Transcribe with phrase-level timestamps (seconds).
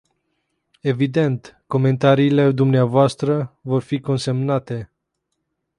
[0.83, 4.89] Evident, comentariile dumneavoastră vor fi consemnate.